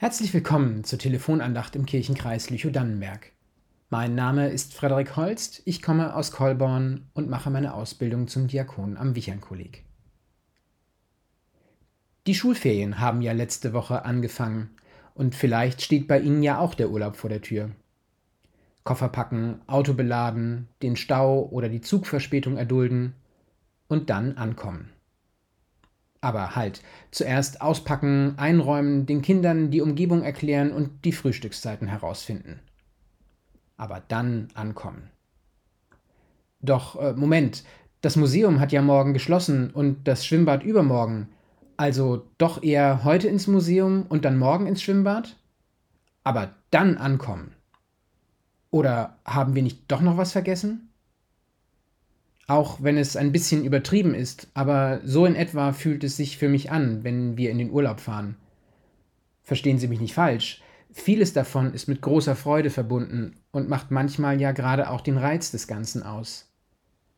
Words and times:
Herzlich 0.00 0.32
willkommen 0.32 0.84
zur 0.84 1.00
Telefonandacht 1.00 1.74
im 1.74 1.84
Kirchenkreis 1.84 2.50
Lüchow-Dannenberg. 2.50 3.32
Mein 3.90 4.14
Name 4.14 4.48
ist 4.48 4.72
Frederik 4.72 5.16
Holst, 5.16 5.60
ich 5.64 5.82
komme 5.82 6.14
aus 6.14 6.30
Kolborn 6.30 7.08
und 7.14 7.28
mache 7.28 7.50
meine 7.50 7.74
Ausbildung 7.74 8.28
zum 8.28 8.46
Diakon 8.46 8.96
am 8.96 9.16
Wichernkolleg. 9.16 9.84
Die 12.28 12.36
Schulferien 12.36 13.00
haben 13.00 13.22
ja 13.22 13.32
letzte 13.32 13.72
Woche 13.72 14.04
angefangen 14.04 14.70
und 15.14 15.34
vielleicht 15.34 15.82
steht 15.82 16.06
bei 16.06 16.20
Ihnen 16.20 16.44
ja 16.44 16.60
auch 16.60 16.74
der 16.74 16.90
Urlaub 16.90 17.16
vor 17.16 17.28
der 17.28 17.42
Tür. 17.42 17.72
Koffer 18.84 19.08
packen, 19.08 19.62
Auto 19.66 19.94
beladen, 19.94 20.68
den 20.80 20.94
Stau 20.94 21.48
oder 21.50 21.68
die 21.68 21.80
Zugverspätung 21.80 22.56
erdulden 22.56 23.14
und 23.88 24.10
dann 24.10 24.36
ankommen. 24.36 24.90
Aber 26.20 26.56
halt, 26.56 26.82
zuerst 27.10 27.60
auspacken, 27.60 28.34
einräumen, 28.38 29.06
den 29.06 29.22
Kindern 29.22 29.70
die 29.70 29.80
Umgebung 29.80 30.22
erklären 30.22 30.72
und 30.72 31.04
die 31.04 31.12
Frühstückszeiten 31.12 31.86
herausfinden. 31.86 32.60
Aber 33.76 34.02
dann 34.08 34.48
ankommen. 34.54 35.10
Doch, 36.60 37.00
äh, 37.00 37.12
Moment, 37.12 37.62
das 38.00 38.16
Museum 38.16 38.58
hat 38.58 38.72
ja 38.72 38.82
morgen 38.82 39.12
geschlossen 39.12 39.70
und 39.70 40.08
das 40.08 40.26
Schwimmbad 40.26 40.64
übermorgen. 40.64 41.28
Also 41.76 42.26
doch 42.38 42.62
eher 42.62 43.04
heute 43.04 43.28
ins 43.28 43.46
Museum 43.46 44.04
und 44.08 44.24
dann 44.24 44.38
morgen 44.38 44.66
ins 44.66 44.82
Schwimmbad? 44.82 45.36
Aber 46.24 46.54
dann 46.70 46.96
ankommen. 46.96 47.54
Oder 48.70 49.18
haben 49.24 49.54
wir 49.54 49.62
nicht 49.62 49.90
doch 49.90 50.00
noch 50.00 50.16
was 50.16 50.32
vergessen? 50.32 50.87
Auch 52.48 52.82
wenn 52.82 52.96
es 52.96 53.14
ein 53.14 53.30
bisschen 53.30 53.62
übertrieben 53.62 54.14
ist, 54.14 54.48
aber 54.54 55.02
so 55.04 55.26
in 55.26 55.36
etwa 55.36 55.72
fühlt 55.72 56.02
es 56.02 56.16
sich 56.16 56.38
für 56.38 56.48
mich 56.48 56.70
an, 56.70 57.04
wenn 57.04 57.36
wir 57.36 57.50
in 57.50 57.58
den 57.58 57.70
Urlaub 57.70 58.00
fahren. 58.00 58.36
Verstehen 59.44 59.78
Sie 59.78 59.86
mich 59.86 60.00
nicht 60.00 60.14
falsch, 60.14 60.62
vieles 60.90 61.34
davon 61.34 61.74
ist 61.74 61.88
mit 61.88 62.00
großer 62.00 62.34
Freude 62.34 62.70
verbunden 62.70 63.34
und 63.50 63.68
macht 63.68 63.90
manchmal 63.90 64.40
ja 64.40 64.52
gerade 64.52 64.88
auch 64.88 65.02
den 65.02 65.18
Reiz 65.18 65.50
des 65.50 65.68
Ganzen 65.68 66.02
aus. 66.02 66.46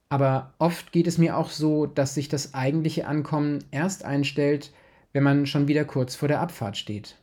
Aber 0.09 0.53
oft 0.59 0.91
geht 0.91 1.07
es 1.07 1.19
mir 1.19 1.37
auch 1.37 1.51
so, 1.51 1.87
dass 1.87 2.15
sich 2.15 2.29
das 2.29 2.53
eigentliche 2.53 3.07
Ankommen 3.07 3.63
erst 3.71 4.05
einstellt, 4.05 4.73
wenn 5.13 5.23
man 5.23 5.47
schon 5.47 5.69
wieder 5.69 5.85
kurz 5.85 6.17
vor 6.17 6.27
der 6.27 6.41
Abfahrt 6.41 6.77
steht. 6.77 7.17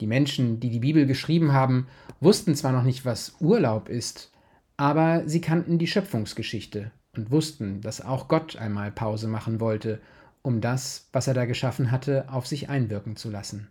Die 0.00 0.06
Menschen, 0.06 0.60
die 0.60 0.70
die 0.70 0.78
Bibel 0.78 1.06
geschrieben 1.06 1.52
haben, 1.52 1.88
wussten 2.20 2.54
zwar 2.54 2.70
noch 2.70 2.84
nicht, 2.84 3.04
was 3.04 3.34
Urlaub 3.40 3.88
ist, 3.88 4.30
aber 4.76 5.22
sie 5.26 5.40
kannten 5.40 5.78
die 5.78 5.86
Schöpfungsgeschichte 5.86 6.90
und 7.16 7.30
wussten, 7.30 7.80
dass 7.80 8.00
auch 8.00 8.28
Gott 8.28 8.56
einmal 8.56 8.92
Pause 8.92 9.28
machen 9.28 9.60
wollte, 9.60 10.00
um 10.42 10.60
das, 10.60 11.08
was 11.12 11.26
er 11.26 11.34
da 11.34 11.44
geschaffen 11.44 11.90
hatte, 11.90 12.26
auf 12.30 12.46
sich 12.46 12.68
einwirken 12.68 13.16
zu 13.16 13.30
lassen. 13.30 13.68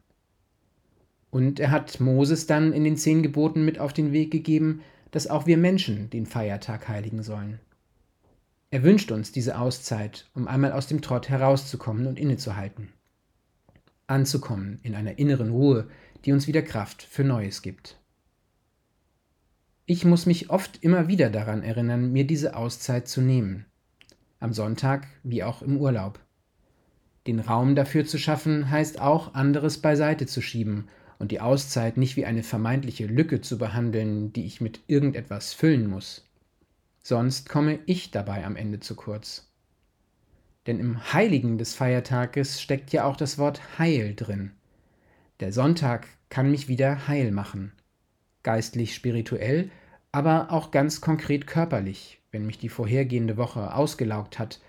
Und 1.30 1.60
er 1.60 1.72
hat 1.72 2.00
Moses 2.00 2.48
dann 2.48 2.74
in 2.74 2.84
den 2.84 2.98
zehn 2.98 3.22
Geboten 3.22 3.66
mit 3.66 3.80
auf 3.80 3.94
den 3.94 4.14
Weg 4.14 4.32
gegeben, 4.32 4.82
dass 5.12 5.28
auch 5.28 5.46
wir 5.46 5.58
Menschen 5.58 6.10
den 6.10 6.26
Feiertag 6.26 6.88
heiligen 6.88 7.24
sollen. 7.24 7.60
Er 8.72 8.84
wünscht 8.84 9.12
uns 9.12 9.32
diese 9.32 9.58
Auszeit, 9.58 10.30
um 10.34 10.48
einmal 10.48 10.74
aus 10.74 10.88
dem 10.88 11.02
Trott 11.02 11.30
herauszukommen 11.30 12.08
und 12.08 12.20
innezuhalten. 12.20 12.90
Anzukommen 14.08 14.80
in 14.84 14.96
einer 14.96 15.18
inneren 15.18 15.52
Ruhe, 15.52 15.88
die 16.26 16.34
uns 16.34 16.48
wieder 16.48 16.62
Kraft 16.62 17.04
für 17.04 17.24
Neues 17.24 17.62
gibt. 17.62 17.98
Ich 19.88 20.04
muss 20.04 20.26
mich 20.26 20.50
oft 20.50 20.84
immer 20.84 21.08
wieder 21.08 21.30
daran 21.30 21.62
erinnern, 21.62 22.12
mir 22.12 22.26
diese 22.26 22.56
Auszeit 22.56 23.08
zu 23.08 23.22
nehmen. 23.22 23.66
Am 24.40 24.52
Sonntag 24.52 25.08
wie 25.22 25.44
auch 25.44 25.62
im 25.62 25.78
Urlaub. 25.78 26.20
Den 27.28 27.40
Raum 27.40 27.76
dafür 27.76 28.04
zu 28.04 28.18
schaffen, 28.18 28.72
heißt 28.72 29.00
auch, 29.00 29.36
anderes 29.36 29.78
beiseite 29.78 30.26
zu 30.26 30.42
schieben 30.42 30.88
und 31.20 31.32
die 31.32 31.40
Auszeit 31.40 31.98
nicht 31.98 32.16
wie 32.16 32.26
eine 32.26 32.42
vermeintliche 32.42 33.06
Lücke 33.06 33.42
zu 33.42 33.60
behandeln, 33.60 34.34
die 34.34 34.46
ich 34.46 34.60
mit 34.60 34.82
irgendetwas 34.88 35.54
füllen 35.54 35.88
muss. 35.88 36.28
Sonst 37.04 37.48
komme 37.48 37.78
ich 37.86 38.10
dabei 38.10 38.44
am 38.44 38.56
Ende 38.56 38.80
zu 38.80 38.96
kurz. 38.96 39.52
Denn 40.66 40.80
im 40.80 41.14
Heiligen 41.14 41.60
des 41.60 41.76
Feiertages 41.76 42.60
steckt 42.60 42.92
ja 42.92 43.06
auch 43.06 43.16
das 43.16 43.38
Wort 43.38 43.78
Heil 43.78 44.16
drin. 44.16 44.50
Der 45.42 45.54
Sonntag 45.54 46.08
kann 46.30 46.50
mich 46.50 46.68
wieder 46.68 47.08
heil 47.08 47.30
machen 47.30 47.72
geistlich 48.46 48.96
spirituell, 48.96 49.70
aber 50.14 50.52
auch 50.52 50.72
ganz 50.72 51.02
konkret 51.02 51.48
körperlich, 51.48 52.22
wenn 52.32 52.46
mich 52.46 52.58
die 52.58 52.70
vorhergehende 52.70 53.36
Woche 53.36 53.76
ausgelaugt 53.76 54.40
hat 54.40 54.62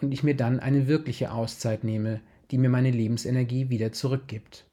und 0.00 0.12
ich 0.12 0.22
mir 0.22 0.36
dann 0.36 0.60
eine 0.60 0.86
wirkliche 0.86 1.32
Auszeit 1.32 1.82
nehme, 1.82 2.20
die 2.52 2.58
mir 2.58 2.68
meine 2.68 2.92
Lebensenergie 2.92 3.70
wieder 3.70 3.90
zurückgibt. 3.90 4.66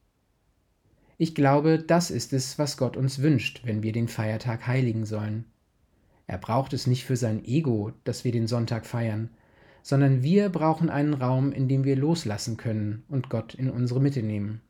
Ich 1.17 1.33
glaube, 1.33 1.79
das 1.79 2.11
ist 2.11 2.33
es, 2.33 2.59
was 2.59 2.77
Gott 2.77 2.95
uns 2.95 3.21
wünscht, 3.21 3.61
wenn 3.63 3.81
wir 3.81 3.91
den 3.91 4.07
Feiertag 4.07 4.67
heiligen 4.67 5.05
sollen. 5.05 5.45
Er 6.27 6.37
braucht 6.37 6.73
es 6.73 6.85
nicht 6.85 7.05
für 7.05 7.17
sein 7.17 7.43
Ego, 7.43 7.93
dass 8.03 8.23
wir 8.23 8.31
den 8.31 8.45
Sonntag 8.47 8.85
feiern, 8.85 9.29
sondern 9.81 10.21
wir 10.21 10.49
brauchen 10.49 10.89
einen 10.89 11.13
Raum, 11.13 11.51
in 11.51 11.67
dem 11.67 11.85
wir 11.85 11.95
loslassen 11.95 12.57
können 12.57 13.03
und 13.07 13.29
Gott 13.29 13.53
in 13.53 13.69
unsere 13.69 13.99
Mitte 13.99 14.21
nehmen. 14.21 14.61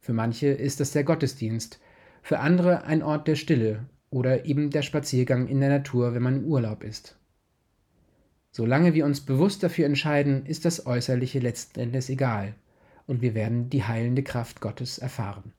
Für 0.00 0.12
manche 0.12 0.48
ist 0.48 0.80
das 0.80 0.92
der 0.92 1.04
Gottesdienst, 1.04 1.78
für 2.22 2.38
andere 2.38 2.84
ein 2.84 3.02
Ort 3.02 3.28
der 3.28 3.36
Stille 3.36 3.84
oder 4.10 4.46
eben 4.46 4.70
der 4.70 4.82
Spaziergang 4.82 5.48
in 5.48 5.60
der 5.60 5.68
Natur, 5.68 6.14
wenn 6.14 6.22
man 6.22 6.36
im 6.36 6.44
Urlaub 6.44 6.84
ist. 6.84 7.16
Solange 8.52 8.94
wir 8.94 9.06
uns 9.06 9.20
bewusst 9.20 9.62
dafür 9.62 9.86
entscheiden, 9.86 10.46
ist 10.46 10.64
das 10.64 10.86
Äußerliche 10.86 11.40
letzten 11.40 11.80
Endes 11.80 12.08
egal 12.10 12.54
und 13.06 13.22
wir 13.22 13.34
werden 13.34 13.70
die 13.70 13.84
heilende 13.84 14.22
Kraft 14.22 14.60
Gottes 14.60 14.98
erfahren. 14.98 15.52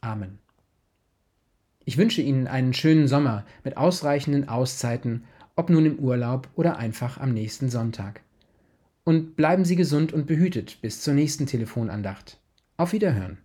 Amen. 0.00 0.38
Ich 1.84 1.98
wünsche 1.98 2.22
Ihnen 2.22 2.46
einen 2.46 2.74
schönen 2.74 3.08
Sommer 3.08 3.44
mit 3.64 3.76
ausreichenden 3.76 4.48
Auszeiten, 4.48 5.24
ob 5.56 5.68
nun 5.68 5.86
im 5.86 5.98
Urlaub 5.98 6.48
oder 6.54 6.76
einfach 6.76 7.18
am 7.18 7.32
nächsten 7.32 7.70
Sonntag. 7.70 8.20
Und 9.04 9.34
bleiben 9.34 9.64
Sie 9.64 9.74
gesund 9.74 10.12
und 10.12 10.26
behütet 10.26 10.80
bis 10.80 11.00
zur 11.00 11.14
nächsten 11.14 11.46
Telefonandacht. 11.46 12.38
Auf 12.76 12.92
Wiederhören. 12.92 13.38